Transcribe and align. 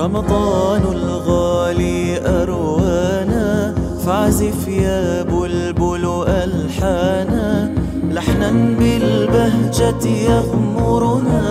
رمضان 0.00 0.82
الغالي 0.82 2.20
أروانا 2.42 3.74
فاعزف 4.04 4.68
يا 4.68 5.22
بلبل 5.22 6.24
ألحانا. 6.28 7.74
لحنا 8.08 8.50
بالبهجة 8.78 10.04
يغمرنا 10.08 11.42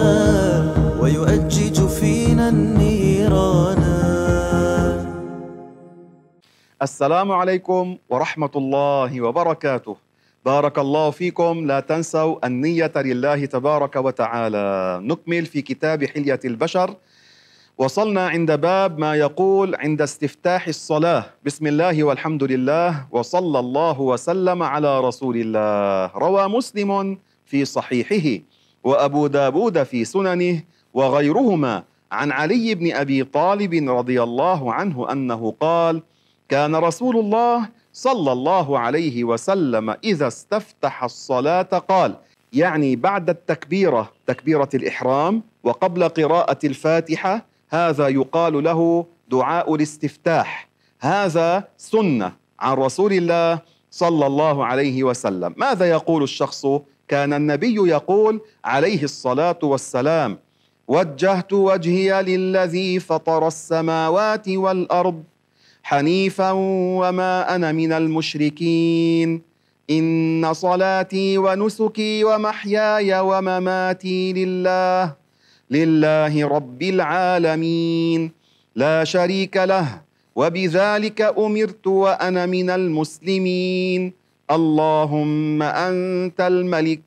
ويؤجج 1.02 1.88
فينا 1.88 2.50
النيران. 2.50 3.84
السلام 6.82 7.32
عليكم 7.32 7.98
ورحمة 8.10 8.54
الله 8.56 9.22
وبركاته. 9.22 9.96
بارك 10.46 10.80
الله 10.80 11.10
فيكم. 11.12 11.68
لا 11.68 11.80
تنسوا 11.80 12.48
النية 12.48 12.94
لله 12.96 13.46
تبارك 13.46 13.96
وتعالى. 13.96 15.00
نكمل 15.04 15.46
في 15.46 15.62
كتاب 15.62 16.06
حلية 16.06 16.40
البشر. 16.46 16.96
وصلنا 17.80 18.28
عند 18.28 18.52
باب 18.52 19.00
ما 19.00 19.16
يقول 19.16 19.76
عند 19.76 20.02
استفتاح 20.02 20.68
الصلاة. 20.68 21.26
بسم 21.46 21.68
الله 21.68 22.04
والحمد 22.04 22.44
لله 22.44 23.08
وصلى 23.12 23.60
الله 23.60 24.02
وسلم 24.02 24.64
على 24.64 25.00
رسول 25.00 25.36
الله. 25.38 26.12
روى 26.16 26.48
مسلم 26.48 27.18
في 27.46 27.66
صحيحه 27.66 28.44
وأبو 28.84 29.28
داود 29.28 29.84
في 29.84 30.06
سننه 30.06 30.64
وغيرهما 30.94 31.84
عن 32.12 32.32
علي 32.32 32.76
بن 32.76 32.92
أبي 32.94 33.24
طالب 33.24 33.90
رضي 33.90 34.24
الله 34.24 34.74
عنه 34.74 35.12
أنه 35.12 35.54
قال 35.60 36.02
كان 36.50 36.76
رسول 36.76 37.18
الله 37.18 37.70
صلى 37.94 38.32
الله 38.32 38.80
عليه 38.80 39.24
وسلم 39.24 39.96
إذا 40.04 40.28
استفتح 40.28 41.04
الصلاة 41.04 41.72
قال 41.88 42.16
يعني 42.54 42.96
بعد 42.96 43.30
التكبيرة 43.30 44.12
تكبيرة 44.28 44.70
الإحرام 44.74 45.44
وقبل 45.64 46.10
قراءة 46.10 46.60
الفاتحة 46.64 47.49
هذا 47.70 48.08
يقال 48.08 48.64
له 48.64 49.06
دعاء 49.32 49.76
الاستفتاح. 49.76 50.70
هذا 51.00 51.68
سنة 51.78 52.34
عن 52.60 52.74
رسول 52.74 53.14
الله 53.14 53.60
صلى 53.92 54.26
الله 54.26 54.66
عليه 54.66 55.04
وسلم. 55.04 55.54
ماذا 55.58 55.90
يقول 55.90 56.24
الشخص؟ 56.24 56.66
كان 57.08 57.34
النبي 57.34 57.76
يقول 57.76 58.42
عليه 58.66 59.04
الصلاة 59.04 59.60
والسلام 59.64 60.38
وجهت 60.88 61.54
وجهي 61.54 62.24
للذي 62.24 63.00
فطر 63.00 63.48
السماوات 63.48 64.50
والأرض 64.50 65.24
حنيفا 65.84 66.52
وما 67.02 67.56
أنا 67.56 67.72
من 67.72 67.92
المشركين. 67.92 69.50
إن 69.90 70.54
صلاتي 70.54 71.38
ونسكي 71.38 72.24
ومحياي 72.24 73.20
ومماتي 73.20 74.34
لله 74.34 75.19
لله 75.72 76.48
رب 76.48 76.84
العالمين. 76.84 78.32
لا 78.76 79.04
شريك 79.04 79.58
له 79.58 80.02
وبذلك 80.36 81.22
أمرت 81.22 81.88
وأنا 81.88 82.46
من 82.46 82.70
المسلمين. 82.70 84.14
اللهم 84.52 85.64
أنت 85.64 86.42
الملك 86.42 87.02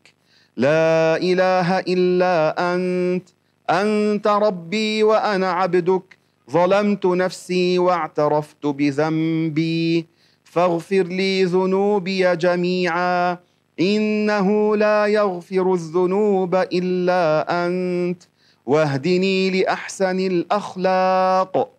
لا 0.57 1.17
إله 1.17 1.79
إلا 1.79 2.55
أنت. 2.75 3.29
أنت 3.71 4.27
ربي 4.27 5.03
وأنا 5.03 5.51
عبدك. 5.51 6.19
ظلمت 6.51 7.07
نفسي 7.07 7.79
واعترفت 7.79 8.67
بذنبي. 8.67 10.07
فاغفر 10.45 11.03
لي 11.03 11.45
ذنوبي 11.45 12.37
جميعا. 12.37 13.39
إنه 13.81 14.77
لا 14.77 15.07
يغفر 15.07 15.75
الذنوب 15.75 16.55
إلا 16.55 17.47
أنت. 17.67 18.23
واهدني 18.67 19.51
لأحسن 19.51 20.21
الأخلاق. 20.21 21.73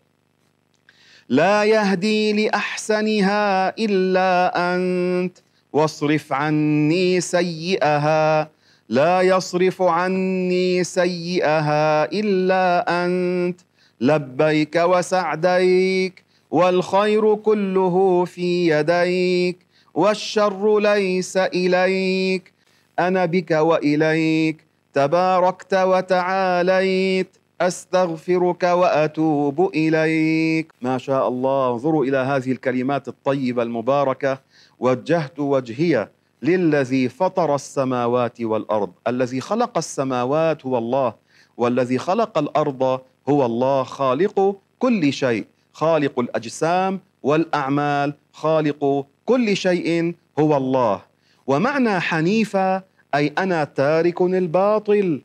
لا 1.29 1.63
يهدي 1.63 2.45
لأحسنها 2.45 3.69
إلا 3.79 4.53
أنت. 4.75 5.37
واصرف 5.73 6.33
عني 6.33 7.21
سيئها. 7.21 8.49
لا 8.89 9.21
يصرف 9.21 9.81
عني 9.81 10.83
سيئها 10.83 12.11
إلا 12.11 12.85
أنت. 13.05 13.59
لبيك 14.01 14.75
وسعديك 14.75 16.23
والخير 16.51 17.35
كله 17.35 18.25
في 18.25 18.67
يديك 18.67 19.57
والشر 19.93 20.79
ليس 20.79 21.37
إليك. 21.37 22.53
أنا 22.99 23.25
بك 23.25 23.51
وإليك 23.51 24.62
تباركت 24.93 25.73
وتعاليت 25.73 27.37
أستغفرك 27.61 28.63
وأتوب 28.63 29.71
إليك. 29.75 30.73
ما 30.81 30.97
شاء 30.97 31.27
الله 31.27 31.71
انظروا 31.71 32.05
إلى 32.05 32.17
هذه 32.17 32.51
الكلمات 32.51 33.07
الطيبة 33.07 33.63
المباركة. 33.63 34.39
وجهت 34.79 35.39
وجهي 35.39 36.09
للذي 36.41 37.09
فطر 37.09 37.55
السماوات 37.55 38.41
والأرض. 38.41 38.91
الذي 39.07 39.41
خلق 39.41 39.77
السماوات 39.77 40.65
هو 40.65 40.77
الله 40.77 41.13
والذي 41.57 41.97
خلق 41.97 42.37
الأرض 42.37 43.01
هو 43.29 43.45
الله 43.45 43.83
خالق 43.83 44.55
كل 44.79 45.13
شيء. 45.13 45.45
خالق 45.73 46.19
الأجسام 46.19 46.99
والأعمال 47.23 48.13
خالق 48.33 49.05
كل 49.25 49.57
شيء 49.57 50.15
هو 50.39 50.57
الله. 50.57 51.01
ومعنى 51.47 51.99
حنيفة 51.99 52.92
أي 53.15 53.33
أنا 53.37 53.63
تارك 53.63 54.21
الباطل 54.21 55.21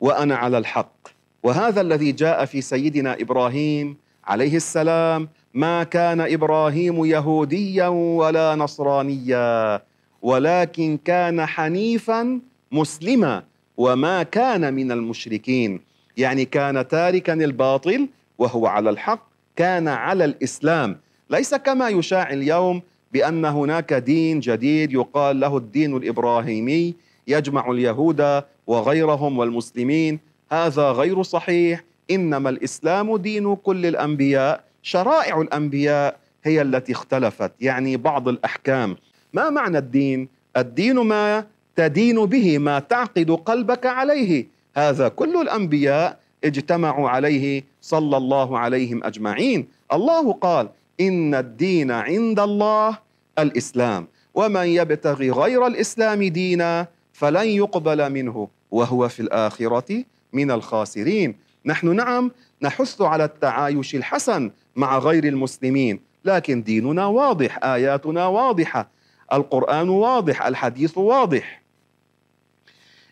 وأنا 0.00 0.36
على 0.36 0.58
الحق. 0.58 1.08
وهذا 1.42 1.80
الذي 1.80 2.12
جاء 2.12 2.44
في 2.44 2.60
سيدنا 2.60 3.20
إبراهيم 3.20 3.96
عليه 4.24 4.56
السلام 4.56 5.28
ما 5.54 5.82
كان 5.82 6.20
إبراهيم 6.20 7.04
يهوديا 7.04 7.86
ولا 7.88 8.54
نصرانيا 8.54 9.82
ولكن 10.22 10.98
كان 11.04 11.46
حنيفا 11.46 12.40
مسلما 12.72 13.42
وما 13.76 14.22
كان 14.22 14.74
من 14.74 14.92
المشركين. 14.92 15.80
يعني 16.16 16.44
كان 16.44 16.88
تاركا 16.88 17.32
الباطل 17.32 18.08
وهو 18.38 18.66
على 18.66 18.90
الحق 18.90 19.26
كان 19.56 19.88
على 19.88 20.24
الإسلام. 20.24 21.00
ليس 21.30 21.54
كما 21.54 21.88
يشاع 21.88 22.32
اليوم 22.32 22.82
بأن 23.12 23.44
هناك 23.44 23.92
دين 23.92 24.40
جديد 24.40 24.92
يقال 24.92 25.40
له 25.40 25.56
الدين 25.56 25.96
الإبراهيمي 25.96 26.94
يجمع 27.26 27.70
اليهود 27.70 28.42
وغيرهم 28.66 29.38
والمسلمين. 29.38 30.18
هذا 30.52 30.90
غير 30.90 31.22
صحيح. 31.22 31.84
إنما 32.10 32.50
الإسلام 32.50 33.16
دين 33.16 33.54
كل 33.56 33.86
الأنبياء 33.86 34.64
شرائع 34.82 35.40
الأنبياء 35.40 36.18
هي 36.44 36.62
التي 36.62 36.92
اختلفت 36.92 37.52
يعني 37.60 37.96
بعض 37.96 38.28
الأحكام. 38.28 38.96
ما 39.32 39.50
معنى 39.50 39.78
الدين؟ 39.78 40.28
الدين 40.56 40.96
ما 40.96 41.46
تدين 41.76 42.24
به 42.24 42.58
ما 42.58 42.78
تعقد 42.78 43.30
قلبك 43.30 43.86
عليه. 43.86 44.46
هذا 44.76 45.08
كل 45.08 45.36
الأنبياء 45.36 46.18
اجتمعوا 46.44 47.08
عليه 47.08 47.64
صلى 47.82 48.16
الله 48.16 48.58
عليهم 48.58 49.04
أجمعين. 49.04 49.68
الله 49.92 50.32
قال 50.32 50.68
إن 51.00 51.34
الدين 51.34 51.90
عند 51.90 52.40
الله 52.40 52.98
الإسلام. 53.38 54.08
ومن 54.34 54.66
يبتغي 54.66 55.30
غير 55.30 55.66
الإسلام 55.66 56.22
دينا 56.22 56.86
فلن 57.12 57.46
يقبل 57.46 58.12
منه 58.12 58.48
وهو 58.70 59.08
في 59.08 59.20
الآخرة 59.20 60.04
من 60.32 60.50
الخاسرين. 60.50 61.36
نحن 61.66 61.96
نعم 61.96 62.30
نحث 62.62 63.00
على 63.00 63.24
التعايش 63.24 63.94
الحسن 63.94 64.50
مع 64.76 64.98
غير 64.98 65.24
المسلمين 65.24 66.00
لكن 66.24 66.62
ديننا 66.62 67.06
واضح 67.06 67.58
آياتنا 67.64 68.26
واضحة 68.26 68.88
القرآن 69.32 69.88
واضح 69.88 70.46
الحديث 70.46 70.98
واضح. 70.98 71.62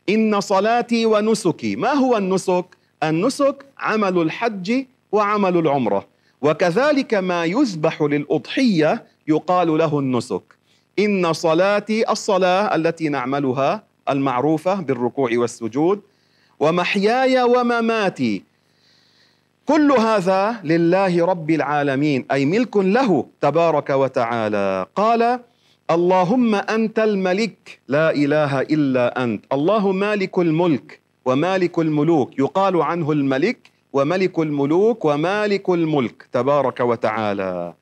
إن 0.09 0.41
صلاتي 0.41 1.07
ونسكي 1.07 1.77
ما 1.77 1.93
هو 1.93 2.17
النسك؟ 2.17 2.65
النسك 3.03 3.65
عمل 3.79 4.19
الحج 4.19 4.85
وعمل 5.13 5.57
العمرة. 5.57 6.07
وكذلك 6.43 7.15
ما 7.15 7.45
يذبح 7.45 8.03
للأضحية 8.03 9.05
يقال 9.29 9.79
له 9.79 9.99
النسك. 9.99 10.43
إن 10.99 11.33
صلاتي 11.33 12.11
الصلاة 12.11 12.75
التي 12.75 13.09
نعملها 13.09 13.83
المعروفة 14.11 14.75
بالركوع 14.75 15.31
والسجود 15.35 16.01
ومحياي 16.61 17.43
ومماتي 17.43 18.43
كل 19.67 19.93
هذا 19.93 20.61
لله 20.65 21.25
رب 21.27 21.51
العالمين 21.51 22.27
أي 22.33 22.45
ملك 22.45 22.77
له 22.77 23.27
تبارك 23.41 23.91
وتعالى. 23.91 24.87
قال 24.97 25.41
اللهم 25.91 26.55
أنت 26.55 26.99
الملك 26.99 27.81
لا 27.89 28.11
إله 28.11 28.61
إلا 28.61 29.25
أنت. 29.25 29.45
الله 29.53 29.93
مالك 29.93 30.39
الملك 30.39 31.01
ومالك 31.25 31.79
الملوك. 31.79 32.39
يقال 32.39 32.83
عنه 32.83 33.13
الملك 33.13 33.59
وملك 33.93 34.39
الملوك 34.39 35.05
ومالك 35.05 35.69
الملك 35.69 36.29
تبارك 36.33 36.81
وتعالى. 36.81 37.75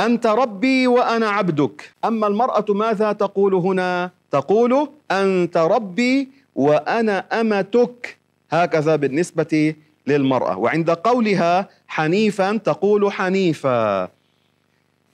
أنت 0.00 0.26
ربي 0.26 0.86
وأنا 0.86 1.28
عبدك. 1.28 1.92
أما 2.04 2.26
المرأة 2.26 2.64
ماذا 2.68 3.12
تقول 3.12 3.54
هنا؟ 3.54 4.10
تقول 4.30 4.88
أنت 5.10 5.56
ربي 5.56 6.28
وأنا 6.54 7.18
أمتك. 7.40 8.18
هكذا 8.50 8.96
بالنسبة 8.96 9.74
للمرأة. 10.06 10.58
وعند 10.58 10.90
قولها 10.90 11.68
حنيفا 11.88 12.56
تقول 12.56 13.12
حنيفا 13.12 14.08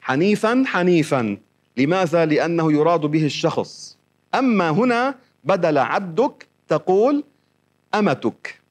حنيفا 0.00 0.64
حنيفا. 0.66 1.36
لماذا؟ 1.76 2.24
لأنه 2.24 2.72
يراد 2.72 3.00
به 3.00 3.24
الشخص. 3.24 3.96
أما 4.34 4.70
هنا 4.70 5.14
بدل 5.44 5.78
عبدك 5.78 6.46
تقول 6.68 7.24
أمتك. 7.94 8.63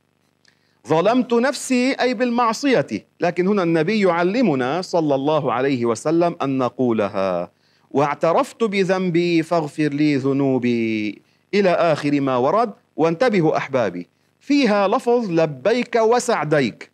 ظلمت 0.87 1.33
نفسي 1.33 1.93
أي 1.93 2.13
بالمعصية. 2.13 2.87
لكن 3.19 3.47
هنا 3.47 3.63
النبي 3.63 3.99
يعلمنا 4.01 4.81
صلى 4.81 5.15
الله 5.15 5.53
عليه 5.53 5.85
وسلم 5.85 6.35
أن 6.41 6.57
نقولها. 6.57 7.51
واعترفت 7.91 8.63
بذنبي 8.63 9.43
فاغفر 9.43 9.87
لي 9.87 10.15
ذنوبي 10.15 11.21
إلى 11.53 11.69
آخر 11.69 12.21
ما 12.21 12.37
ورد 12.37 12.73
وانتبهوا 12.95 13.57
أحبابي. 13.57 14.07
فيها 14.39 14.87
لفظ 14.87 15.31
لبيك 15.31 15.95
وسعديك. 15.95 16.91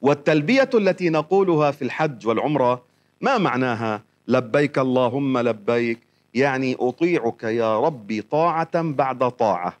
والتلبية 0.00 0.70
التي 0.74 1.10
نقولها 1.10 1.70
في 1.70 1.82
الحج 1.82 2.26
والعمرة 2.26 2.82
ما 3.20 3.38
معناها؟ 3.38 4.02
لبيك 4.28 4.78
اللهم 4.78 5.38
لبيك 5.38 5.98
يعني 6.34 6.76
أطيعك 6.80 7.42
يا 7.42 7.80
ربي 7.80 8.22
طاعة 8.22 8.82
بعد 8.82 9.30
طاعة. 9.30 9.76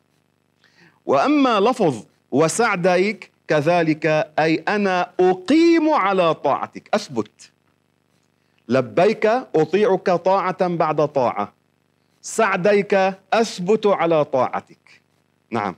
وأما 1.06 1.60
لفظ 1.60 2.04
وسعديك 2.32 3.30
كذلك 3.48 4.06
أي 4.38 4.54
أنا 4.68 5.10
أقيم 5.20 5.90
على 5.90 6.34
طاعتك. 6.34 6.88
أثبت. 6.94 7.50
لبيك 8.68 9.26
أطيعك 9.56 10.10
طاعة 10.10 10.68
بعد 10.68 11.08
طاعة. 11.08 11.52
سعديك 12.22 12.94
أثبت 13.32 13.86
على 13.86 14.24
طاعتك. 14.24 15.02
نعم. 15.50 15.76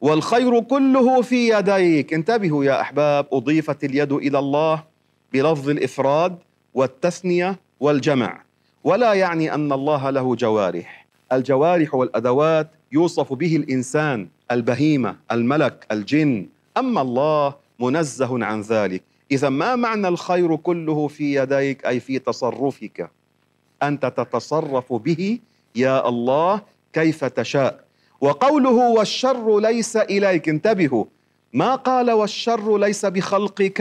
والخير 0.00 0.60
كله 0.60 1.22
في 1.22 1.48
يديك. 1.48 2.14
انتبهوا 2.14 2.64
يا 2.64 2.80
أحباب 2.80 3.26
أضيفت 3.32 3.84
اليد 3.84 4.12
إلى 4.12 4.38
الله 4.38 4.84
بلفظ 5.32 5.68
الإفراد 5.68 6.38
والتثنية 6.74 7.56
والجمع. 7.80 8.42
ولا 8.84 9.12
يعني 9.12 9.54
أن 9.54 9.72
الله 9.72 10.10
له 10.10 10.34
جوارح. 10.36 11.06
الجوارح 11.32 11.94
والأدوات 11.94 12.70
يوصف 12.92 13.32
به 13.32 13.56
الإنسان 13.56 14.28
البهيمة 14.50 15.16
الملك 15.32 15.86
الجن. 15.92 16.48
أما 16.76 17.00
الله 17.00 17.54
منزه 17.80 18.44
عن 18.44 18.60
ذلك. 18.60 19.02
إذا 19.30 19.48
ما 19.48 19.76
معنى 19.76 20.08
الخير 20.08 20.56
كله 20.56 21.08
في 21.08 21.34
يديك 21.34 21.86
أي 21.86 22.00
في 22.00 22.18
تصرفك؟ 22.18 23.10
أنت 23.82 24.06
تتصرف 24.06 24.92
به 24.92 25.38
يا 25.76 26.08
الله 26.08 26.62
كيف 26.92 27.24
تشاء. 27.24 27.84
وقوله 28.20 28.70
والشر 28.70 29.60
ليس 29.60 29.96
إليك 29.96 30.48
انتبهوا. 30.48 31.04
ما 31.52 31.74
قال 31.74 32.10
والشر 32.10 32.78
ليس 32.78 33.06
بخلقك؟ 33.06 33.80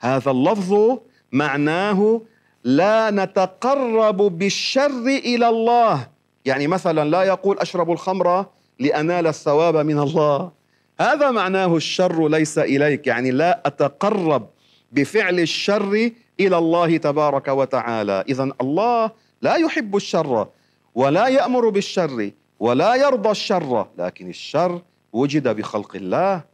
هذا 0.00 0.30
اللفظ 0.30 0.98
معناه 1.32 2.20
لا 2.64 3.10
نتقرب 3.10 4.16
بالشر 4.16 5.06
إلى 5.06 5.48
الله. 5.48 6.08
يعني 6.44 6.66
مثلا 6.66 7.10
لا 7.10 7.22
يقول 7.22 7.58
أشرب 7.58 7.90
الخمر 7.90 8.46
لأنال 8.78 9.26
الثواب 9.26 9.76
من 9.76 9.98
الله. 9.98 10.52
هذا 11.00 11.30
معناه 11.30 11.76
الشر 11.76 12.28
ليس 12.28 12.58
إليك. 12.58 13.06
يعني 13.06 13.30
لا 13.30 13.62
أتقرب 13.66 14.46
بفعل 14.92 15.40
الشر 15.40 16.10
إلى 16.40 16.58
الله 16.58 16.96
تبارك 16.96 17.48
وتعالى. 17.48 18.24
إذا 18.28 18.50
الله 18.60 19.10
لا 19.42 19.54
يحب 19.54 19.96
الشر 19.96 20.48
ولا 20.94 21.28
يأمر 21.28 21.68
بالشر 21.68 22.30
ولا 22.60 22.94
يرضى 22.94 23.30
الشر. 23.30 23.86
لكن 23.98 24.28
الشر 24.28 24.82
وجد 25.12 25.48
بخلق 25.48 25.96
الله 25.96 26.44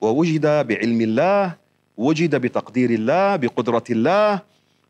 ووجد 0.00 0.46
بعلم 0.46 1.00
الله 1.00 1.54
وجد 1.96 2.34
بتقدير 2.34 2.90
الله 2.90 3.36
بقدرة 3.36 3.84
الله 3.90 4.40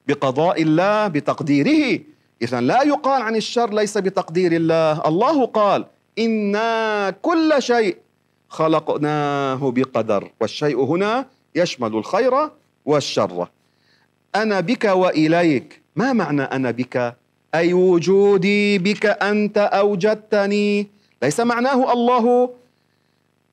بقضاء 0.08 0.62
الله 0.62 1.08
بتقديره 1.08 2.00
إذا 2.42 2.60
لا 2.60 2.82
يقال 2.82 3.22
عن 3.22 3.36
الشر 3.36 3.75
ليس 3.75 3.98
بتقدير 3.98 4.52
الله. 4.52 5.08
الله 5.08 5.46
قال 5.46 5.84
إنا 6.19 7.10
كل 7.10 7.54
شيء 7.58 7.96
خلقناه 8.48 9.70
بقدر 9.70 10.31
والشيء 10.40 10.81
هنا 10.84 11.26
يشمل 11.54 11.96
الخير 11.96 12.50
والشر. 12.84 13.48
أنا 14.36 14.60
بك 14.60 14.84
وإليك. 14.84 15.81
ما 15.96 16.12
معنى 16.12 16.42
أنا 16.42 16.70
بك؟ 16.70 17.16
أي 17.54 17.72
وجودي 17.72 18.78
بك 18.78 19.06
أنت 19.06 19.58
أوجدتني. 19.58 20.87
ليس 21.22 21.40
معناه 21.40 21.92
الله. 21.92 22.50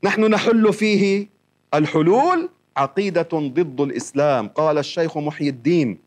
نحن 0.03 0.25
نحل 0.25 0.73
فيه. 0.73 1.27
الحلول 1.73 2.49
عقيدة 2.77 3.29
ضد 3.33 3.81
الإسلام. 3.81 4.47
قال 4.47 4.77
الشيخ 4.77 5.17
محي 5.17 5.49
الدين 5.49 5.97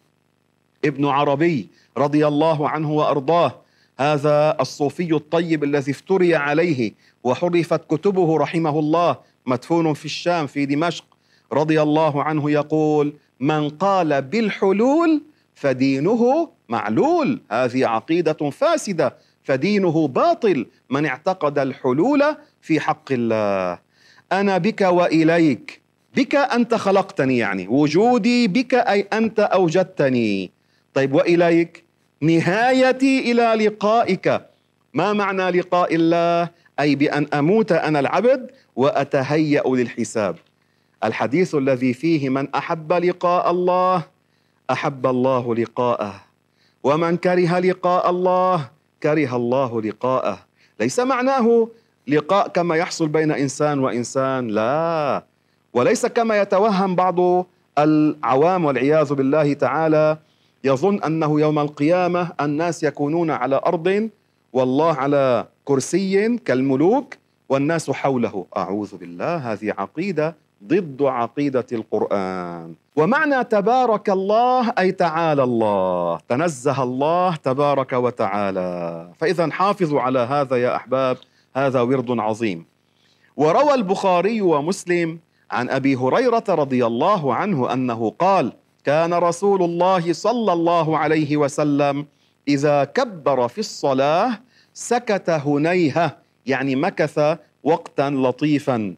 ابن 0.84 1.04
عربي 1.04 1.68
رضي 1.98 2.26
الله 2.26 2.68
عنه 2.68 2.92
وأرضاه. 2.92 3.60
هذا 3.98 4.56
الصوفي 4.60 5.14
الطيب 5.14 5.64
الذي 5.64 5.92
افتري 5.92 6.34
عليه 6.34 6.92
وحرفت 7.24 7.80
كتبه 7.90 8.38
رحمه 8.38 8.78
الله 8.78 9.16
مدفون 9.46 9.94
في 9.94 10.04
الشام 10.04 10.46
في 10.46 10.66
دمشق. 10.66 11.04
رضي 11.52 11.82
الله 11.82 12.22
عنه 12.22 12.50
يقول 12.50 13.12
من 13.40 13.68
قال 13.68 14.22
بالحلول 14.22 15.22
فدينه 15.54 16.48
معلول 16.68 17.40
هذه 17.50 17.86
عقيدة 17.86 18.50
فاسدة 18.50 19.16
فدينه 19.42 20.08
باطل 20.08 20.66
من 20.90 21.06
اعتقد 21.06 21.58
الحلول 21.58 22.22
في 22.62 22.80
حق 22.80 23.12
الله. 23.12 23.78
أنا 24.32 24.58
بك 24.58 24.80
وإليك 24.80 25.80
بك 26.16 26.34
أنت 26.34 26.74
خلقتني 26.74 27.38
يعني 27.38 27.68
وجودي 27.68 28.48
بك 28.48 28.74
أي 28.74 29.00
أنت 29.00 29.40
أوجدتني. 29.40 30.50
طيب 30.94 31.14
وإليك؟ 31.14 31.83
نهايتي 32.24 33.32
إلى 33.32 33.66
لقائك. 33.66 34.26
ما 34.94 35.12
معنى 35.12 35.50
لقاء 35.50 35.94
الله؟ 35.94 36.48
أي 36.80 36.94
بأن 36.94 37.26
أموت 37.34 37.72
أنا 37.72 38.00
العبد 38.00 38.50
وأتهيأ 38.76 39.62
للحساب. 39.66 40.36
الحديث 41.04 41.54
الذي 41.54 41.92
فيه 41.92 42.28
من 42.28 42.48
أحب 42.54 42.92
لقاء 42.92 43.50
الله 43.50 44.02
أحب 44.70 45.06
الله 45.06 45.54
لقاءه. 45.54 46.14
ومن 46.84 47.16
كره 47.16 47.58
لقاء 47.58 48.10
الله 48.10 48.68
كره 49.02 49.36
الله 49.36 49.82
لقاءه. 49.82 50.38
ليس 50.80 50.98
معناه 51.00 51.68
لقاء 52.08 52.48
كما 52.48 52.76
يحصل 52.76 53.08
بين 53.08 53.30
إنسان 53.30 53.78
وإنسان 53.78 54.48
لا. 54.48 55.24
وليس 55.72 56.06
كما 56.06 56.40
يتوهم 56.40 56.96
بعض 56.96 57.46
العوام 57.78 58.64
والعياذ 58.64 59.14
بالله 59.14 59.52
تعالى 59.52 60.18
يظن 60.64 61.02
أنه 61.02 61.40
يوم 61.40 61.58
القيامة 61.58 62.32
الناس 62.40 62.82
يكونون 62.82 63.30
على 63.30 63.60
أرض 63.66 64.08
والله 64.52 64.92
على 64.92 65.46
كرسي 65.64 66.38
كالملوك 66.38 67.14
والناس 67.48 67.90
حوله. 67.90 68.46
أعوذ 68.56 68.96
بالله 68.96 69.36
هذه 69.36 69.74
عقيدة 69.78 70.36
ضد 70.64 71.02
عقيدة 71.02 71.66
القرآن. 71.72 72.74
ومعنى 72.96 73.44
تبارك 73.44 74.10
الله 74.10 74.72
أي 74.78 74.92
تعالى 74.92 75.42
الله. 75.42 76.18
تنزه 76.28 76.82
الله 76.82 77.36
تبارك 77.36 77.92
وتعالى. 77.92 79.08
فإذا 79.18 79.50
حافظوا 79.50 80.00
على 80.00 80.18
هذا 80.18 80.56
يا 80.56 80.76
أحباب 80.76 81.16
هذا 81.56 81.80
ورد 81.80 82.10
عظيم. 82.10 82.64
وروى 83.36 83.74
البخاري 83.74 84.40
ومسلم 84.42 85.18
عن 85.50 85.70
أبي 85.70 85.96
هريرة 85.96 86.44
رضي 86.48 86.86
الله 86.86 87.34
عنه 87.34 87.72
أنه 87.72 88.12
قال 88.18 88.52
كان 88.84 89.14
رسول 89.14 89.62
الله 89.62 90.12
صلى 90.12 90.52
الله 90.52 90.98
عليه 90.98 91.36
وسلم 91.36 92.06
إذا 92.48 92.84
كبر 92.84 93.48
في 93.48 93.58
الصلاة 93.58 94.40
سكت 94.74 95.30
هنيهة 95.30 96.16
يعني 96.46 96.76
مكث 96.76 97.38
وقتا 97.62 98.10
لطيفا 98.10 98.94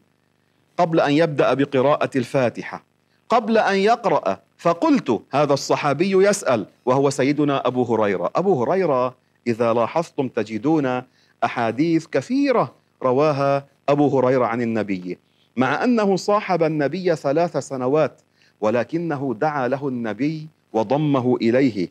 قبل 0.77 0.99
أن 0.99 1.11
يبدأ 1.11 1.53
بقراءة 1.53 2.09
الفاتحة. 2.15 2.83
قبل 3.29 3.57
أن 3.57 3.75
يقرأ 3.75 4.39
فقلت 4.57 5.21
هذا 5.31 5.53
الصحابي 5.53 6.11
يسأل 6.11 6.65
وهو 6.85 7.09
سيدنا 7.09 7.67
أبو 7.67 7.83
هريرة. 7.83 8.31
أبو 8.35 8.63
هريرة 8.63 9.15
إذا 9.47 9.73
لاحظتم 9.73 10.27
تجدون 10.27 11.01
أحاديث 11.43 12.07
كثيرة 12.07 12.73
رواها 13.03 13.65
أبو 13.89 14.19
هريرة 14.19 14.45
عن 14.45 14.61
النبي 14.61 15.17
مع 15.55 15.83
أنه 15.83 16.15
صاحب 16.15 16.63
النبي 16.63 17.15
ثلاث 17.15 17.57
سنوات. 17.57 18.21
ولكنه 18.61 19.35
دعا 19.39 19.67
له 19.67 19.87
النبي 19.87 20.47
وضمه 20.73 21.35
إليه 21.41 21.89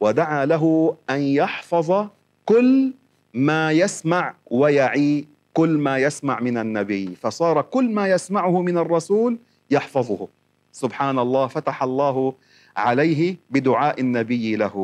ودعا 0.00 0.46
له 0.46 0.94
أن 1.10 1.20
يحفظ 1.20 2.06
كل 2.44 2.92
ما 3.34 3.72
يسمع 3.72 4.34
ويعي 4.50 5.24
كل 5.54 5.68
ما 5.78 5.98
يسمع 5.98 6.40
من 6.40 6.58
النبي 6.58 7.16
فصار 7.22 7.62
كل 7.62 7.90
ما 7.90 8.08
يسمعه 8.08 8.62
من 8.62 8.78
الرسول 8.78 9.38
يحفظه. 9.70 10.28
سبحان 10.72 11.18
الله 11.18 11.46
فتح 11.46 11.82
الله 11.82 12.34
عليه 12.76 13.36
بدعاء 13.50 14.00
النبي 14.00 14.56
له. 14.56 14.76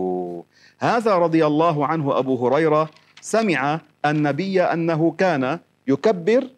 هذا 0.79 1.15
رضي 1.15 1.47
الله 1.47 1.87
عنه 1.87 2.19
أبو 2.19 2.47
هريرة 2.47 2.91
سمع 3.21 3.81
النبي 4.05 4.63
أنه 4.63 5.15
كان 5.19 5.59
يكبر 5.89 6.49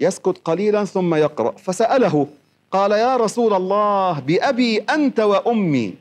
يسكت 0.00 0.40
قليلا 0.44 0.84
ثم 0.84 1.14
يقرأ 1.14 1.50
فسأله 1.56 2.26
قال 2.74 2.90
يا 2.92 3.16
رسول 3.16 3.54
الله 3.54 4.20
بأبي 4.26 4.78
أنت 4.78 5.20
وأمي. 5.20 5.94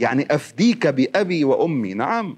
يعني 0.00 0.26
أفديك 0.30 0.86
بأبي 0.86 1.44
وأمي. 1.44 1.94
نعم. 1.94 2.36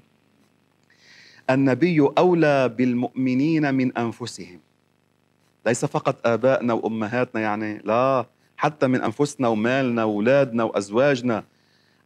النبي 1.49 1.97
أولى 2.17 2.69
بالمؤمنين 2.69 3.73
من 3.73 3.97
أنفسهم. 3.97 4.59
ليس 5.65 5.85
فقط 5.85 6.15
آبائنا 6.27 6.73
وأمهاتنا 6.73 7.41
يعني 7.41 7.81
لا 7.85 8.25
حتى 8.57 8.87
من 8.87 9.01
أنفسنا 9.01 9.47
ومالنا 9.47 10.03
وأولادنا 10.03 10.63
وأزواجنا. 10.63 11.43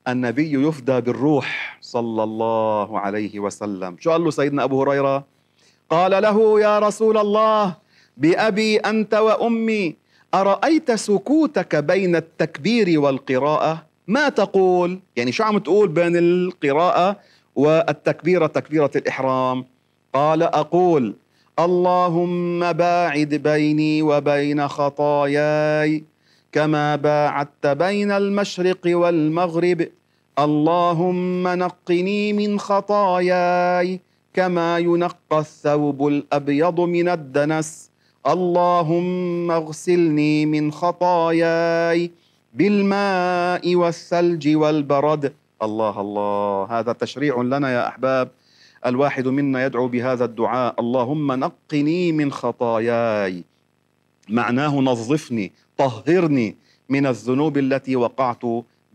النبي 0.08 0.52
يفدى 0.68 1.02
بالروح 1.02 1.78
صلى 1.82 2.24
الله 2.24 3.00
عليه 3.00 3.40
وسلم. 3.40 3.98
شو 4.00 4.12
قال 4.12 4.24
له 4.24 4.32
سيدنا 4.32 4.64
أبو 4.64 4.82
هريرة؟ 4.82 5.26
قال 5.90 6.12
له 6.24 6.60
يا 6.60 6.80
رسول 6.80 7.18
الله 7.18 7.76
بأبي 8.18 8.78
أنت 8.78 9.14
وأمي. 9.14 10.03
أرأيت 10.34 10.92
سكوتك 10.92 11.76
بين 11.76 12.16
التكبير 12.16 13.00
والقراءة؟ 13.00 13.86
ما 14.08 14.30
تقول؟ 14.30 15.00
يعني 15.16 15.32
شو 15.32 15.44
عم 15.44 15.58
تقول 15.58 15.88
بين 15.88 16.16
القراءة 16.16 17.20
والتكبيرة 17.56 18.48
تكبيرة 18.48 18.92
الإحرام؟ 18.96 19.66
قال 20.14 20.44
أقول 20.44 21.16
اللهم 21.60 22.74
باعد 22.74 23.36
بيني 23.36 24.02
وبين 24.02 24.68
خطاياي 24.68 26.04
كما 26.52 26.96
باعدت 26.96 27.68
بين 27.68 28.12
المشرق 28.12 28.82
والمغرب. 28.86 29.88
اللهم 30.40 31.48
نقني 31.48 32.34
من 32.34 32.60
خطاياي 32.60 34.00
كما 34.34 34.78
ينقى 34.78 35.40
الثوب 35.40 36.08
الأبيض 36.08 36.80
من 36.80 37.10
الدنس. 37.10 37.93
اللهم 38.24 39.52
اغسلني 39.52 40.46
من 40.46 40.72
خطاياي 40.72 42.12
بالماء 42.54 43.76
والثلج 43.76 44.56
والبرد. 44.56 45.34
الله 45.64 46.02
الله 46.02 46.80
هذا 46.80 46.92
تشريع 46.92 47.42
لنا 47.42 47.74
يا 47.74 47.88
أحباب. 47.88 48.32
الواحد 48.86 49.28
منا 49.28 49.66
يدعو 49.66 49.88
بهذا 49.88 50.26
الدعاء. 50.26 50.76
اللهم 50.80 51.32
نقني 51.32 52.12
من 52.12 52.32
خطاياي. 52.32 53.44
معناه 54.30 54.80
نظفني 54.80 55.52
طهرني 55.78 56.56
من 56.90 57.06
الذنوب 57.06 57.58
التي 57.58 57.96
وقعت 57.96 58.44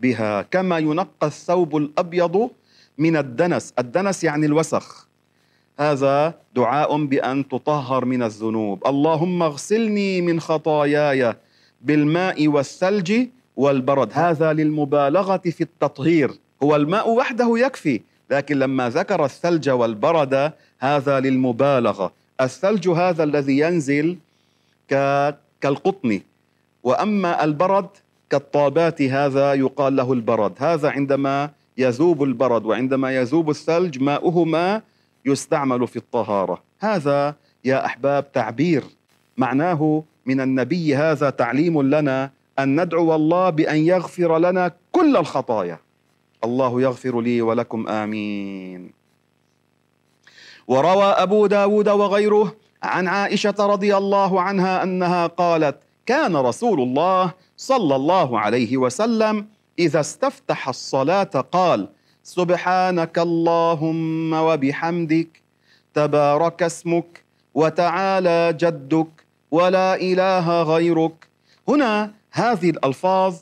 بها. 0.01 0.41
كما 0.41 0.77
ينقى 0.77 1.27
الثوب 1.27 1.77
الأبيض 1.77 2.49
من 2.97 3.17
الدنس. 3.17 3.73
الدنس 3.79 4.23
يعني 4.23 4.45
الوسخ. 4.45 5.08
هذا 5.79 6.33
دعاء 6.55 7.05
بأن 7.05 7.47
تطهر 7.47 8.05
من 8.05 8.23
الذنوب. 8.23 8.87
اللهم 8.87 9.43
اغسلني 9.43 10.21
من 10.21 10.39
خطاياي 10.39 11.33
بالماء 11.81 12.47
والثلج 12.47 13.27
والبرد. 13.57 14.09
هذا 14.13 14.53
للمبالغة 14.53 15.37
في 15.37 15.61
التطهير. 15.61 16.31
هو 16.63 16.75
الماء 16.75 17.09
وحده 17.09 17.57
يكفي 17.57 18.01
لكن 18.31 18.59
لما 18.59 18.89
ذكر 18.89 19.25
الثلج 19.25 19.69
والبرد 19.69 20.51
هذا 20.79 21.19
للمبالغة. 21.19 22.11
الثلج 22.41 22.89
هذا 22.89 23.23
الذي 23.23 23.59
ينزل 23.59 24.17
كالقطن. 25.61 26.21
وأما 26.83 27.43
البرد 27.43 27.87
كالطابات 28.29 29.01
هذا 29.01 29.53
يقال 29.53 29.95
له 29.95 30.13
البرد. 30.13 30.53
هذا 30.57 30.89
عندما 30.89 31.49
يذوب 31.77 32.23
البرد 32.23 32.65
وعندما 32.65 33.15
يذوب 33.15 33.49
الثلج 33.49 34.01
ماؤهما 34.01 34.81
يستعمل 35.25 35.87
في 35.87 35.97
الطهارة. 35.97 36.63
هذا 36.79 37.35
يا 37.65 37.85
أحباب 37.85 38.31
تعبير. 38.31 38.83
معناه 39.37 40.03
من 40.25 40.41
النبي 40.41 40.95
هذا 40.95 41.29
تعليم 41.29 41.81
لنا 41.81 42.31
أن 42.59 42.81
ندعو 42.81 43.15
الله 43.15 43.49
بأن 43.49 43.77
يغفر 43.77 44.37
لنا 44.37 44.71
كل 44.91 45.17
الخطايا. 45.17 45.79
الله 46.43 46.81
يغفر 46.81 47.21
لي 47.21 47.41
ولكم 47.41 47.87
آمين. 47.87 48.91
وروى 50.67 51.05
أبو 51.05 51.47
داود 51.47 51.89
وغيره 51.89 52.55
عن 52.83 53.07
عائشة 53.07 53.55
رضي 53.59 53.97
الله 53.97 54.41
عنها 54.41 54.83
أنها 54.83 55.27
قالت 55.27 55.77
كان 56.05 56.35
رسول 56.35 56.79
الله 56.81 57.31
صلى 57.57 57.95
الله 57.95 58.39
عليه 58.39 58.77
وسلم 58.77 59.47
إذا 59.79 59.99
استفتح 59.99 60.69
الصلاة 60.69 61.23
قال 61.51 61.89
سبحانك 62.23 63.19
اللهم 63.19 64.33
وبحمدك 64.33 65.41
تبارك 65.93 66.63
اسمك 66.63 67.23
وتعالى 67.53 68.57
جدك 68.59 69.07
ولا 69.51 69.95
إله 69.95 70.63
غيرك. 70.63 71.27
هنا 71.67 72.11
هذه 72.31 72.69
الألفاظ 72.69 73.35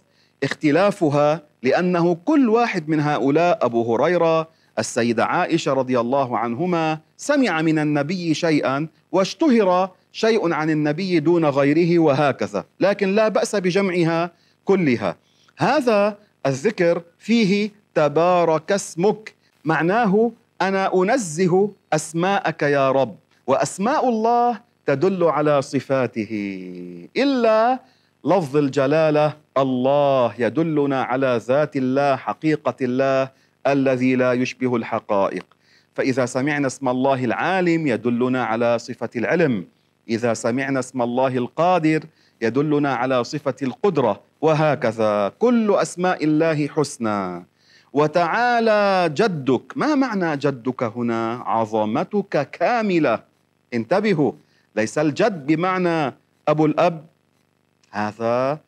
اختلافها 0.43 1.41
لأنه 1.63 2.15
كل 2.25 2.49
واحد 2.49 2.89
من 2.89 2.99
هؤلاء 2.99 3.65
أبو 3.65 3.95
هريرة 3.95 4.47
السيدة 4.79 5.25
عائشة 5.25 5.73
رضي 5.73 5.99
الله 5.99 6.37
عنهما 6.37 6.99
سمع 7.17 7.61
من 7.61 7.79
النبي 7.79 8.33
شيئا 8.33 8.87
واشتهر 9.11 9.89
شيء 10.11 10.53
عن 10.53 10.69
النبي 10.69 11.19
دون 11.19 11.45
غيره 11.45 11.99
وهكذا 11.99 12.65
لكن 12.79 13.15
لا 13.15 13.27
بأس 13.27 13.55
بجمعها 13.55 14.31
كلها. 14.65 15.15
هذا 15.57 16.17
الذكر 16.45 17.01
فيه 17.19 17.71
تبارك 17.97 18.71
اسمك. 18.71 19.33
معناه 19.65 20.31
أنا 20.61 20.93
أنزه 20.93 21.71
أسماءك 21.93 22.61
يا 22.61 22.91
رب 22.91 23.15
وأسماء 23.47 24.09
الله 24.09 24.59
تدل 24.85 25.23
على 25.23 25.61
صفاته. 25.61 26.31
إلا 27.17 27.79
لفظ 28.25 28.57
الجلالة 28.57 29.33
الله 29.57 30.33
يدلنا 30.39 30.99
على 31.03 31.41
ذات 31.41 31.75
الله 31.75 32.15
حقيقة 32.15 32.77
الله 32.81 33.31
الذي 33.67 34.15
لا 34.15 34.33
يشبه 34.33 34.75
الحقائق. 34.75 35.45
فإذا 35.95 36.25
سمعنا 36.25 36.67
اسم 36.67 36.89
الله 36.89 37.25
العالم 37.25 37.87
يدلنا 37.87 38.43
على 38.45 38.79
صفة 38.79 39.09
العلم. 39.15 39.65
إذا 40.09 40.33
سمعنا 40.33 40.79
اسم 40.79 41.01
الله 41.01 41.37
القادر 41.37 42.01
يدلنا 42.41 42.93
على 42.95 43.23
صفة 43.23 43.55
القدرة. 43.61 44.21
وهكذا 44.41 45.31
كل 45.39 45.75
أسماء 45.75 46.23
الله 46.23 46.67
حسنى. 46.67 47.45
وتعالى 47.93 49.09
جدك. 49.13 49.73
ما 49.75 49.95
معنى 49.95 50.37
جدك 50.37 50.83
هنا؟ 50.83 51.43
عظمتك 51.45 52.51
كاملة. 52.51 53.23
انتبهوا. 53.73 54.31
ليس 54.75 54.97
الجد 54.97 55.45
بمعنى 55.45 56.13
أبو 56.47 56.65
الأب. 56.65 57.05
هذا 57.91 58.59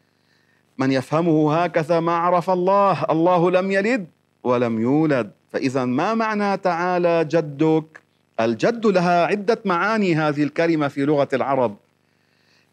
من 0.78 0.92
يفهمه 0.92 1.64
هكذا 1.64 2.00
ما 2.00 2.16
عرف 2.16 2.50
الله. 2.50 3.04
الله 3.10 3.52
لم 3.52 3.72
يلد 3.72 4.08
ولم 4.44 4.82
يولد. 4.82 5.32
فإذا 5.52 5.86
ما 5.86 6.14
معنى 6.14 6.58
تعالى 6.58 7.26
جدك؟ 7.26 8.00
الجد 8.40 8.86
لها 8.86 9.26
عدة 9.26 9.62
معاني 9.66 10.16
هذه 10.16 10.44
الكلمة 10.44 10.88
في 10.88 11.06
لغة 11.06 11.28
العرب. 11.34 11.76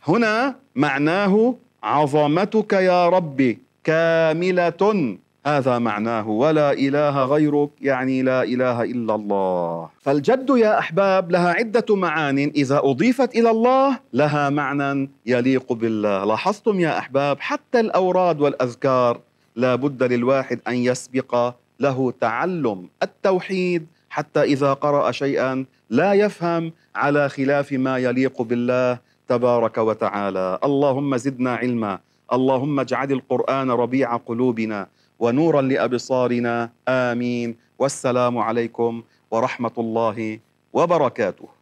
هنا 0.09 0.55
معناه 0.75 1.55
عظمتك 1.83 2.73
يا 2.73 3.09
ربي 3.09 3.59
كاملة. 3.85 5.19
هذا 5.47 5.79
معناه 5.79 6.29
ولا 6.29 6.73
إله 6.73 7.25
غيرك 7.25 7.71
يعني 7.81 8.23
لا 8.23 8.43
إله 8.43 8.83
إلا 8.83 9.15
الله. 9.15 9.89
فالجد 10.03 10.51
يا 10.51 10.79
أحباب 10.79 11.31
لها 11.31 11.51
عدة 11.53 11.97
معان. 11.97 12.39
إذا 12.39 12.79
أضيفت 12.85 13.31
إلى 13.39 13.51
الله 13.51 13.99
لها 14.13 14.51
معنى 14.51 15.11
يليق 15.27 15.73
بالله. 15.73 16.25
لاحظتم 16.25 16.81
يا 16.81 16.99
أحباب 16.99 17.37
حتى 17.41 17.81
الأوراد 17.81 18.41
والأذكار 18.41 19.21
لا 19.57 19.75
بد 19.75 20.03
للواحد 20.03 20.61
أن 20.69 20.75
يسبق 20.75 21.55
له 21.81 22.13
تعلم 22.21 22.89
التوحيد 23.03 23.87
حتى 24.11 24.43
إذا 24.43 24.73
قرأ 24.73 25.11
شيئا 25.11 25.65
لا 25.91 26.13
يفهم 26.13 26.73
على 26.95 27.29
خلاف 27.29 27.73
ما 27.73 27.99
يليق 27.99 28.43
بالله 28.43 28.99
تبارك 29.29 29.79
وتعالى. 29.79 30.59
اللهم 30.65 31.17
زدنا 31.17 31.55
علما. 31.55 31.99
اللهم 32.33 32.81
اجعل 32.81 33.13
القرآن 33.13 33.71
ربيع 33.71 34.17
قلوبنا. 34.17 34.87
ونورا 35.19 35.63
لأبصارنا. 35.63 36.71
آمين. 36.89 37.57
والسلام 37.79 38.39
عليكم 38.39 39.03
ورحمة 39.31 39.77
الله 39.79 40.39
وبركاته. 40.73 41.56